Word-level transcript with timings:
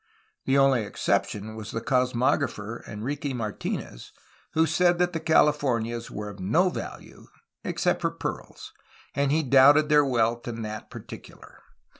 The 0.45 0.57
only 0.57 0.81
exception 0.83 1.55
was 1.55 1.69
the 1.69 1.79
cosmographer 1.79 2.83
Enrique 2.87 3.33
Martinez, 3.33 4.11
who 4.53 4.65
said 4.65 4.97
that 4.97 5.13
the 5.13 5.19
Californias 5.19 6.09
were 6.09 6.27
of 6.27 6.39
no 6.39 6.69
value, 6.69 7.27
except 7.63 8.01
for 8.01 8.09
pearls, 8.09 8.73
and 9.13 9.31
he 9.31 9.43
doubted 9.43 9.89
their 9.89 10.03
wealth 10.03 10.47
in 10.47 10.63
that 10.63 10.89
particular. 10.89 11.61